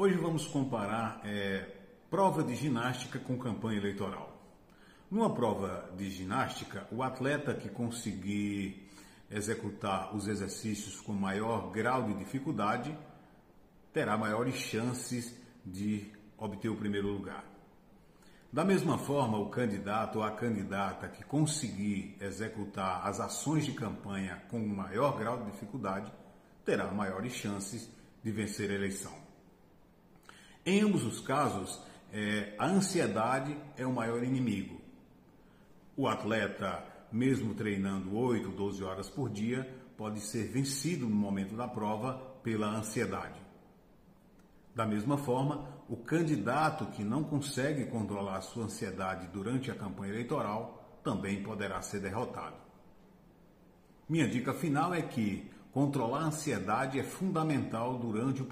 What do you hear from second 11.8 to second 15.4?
de dificuldade terá maiores chances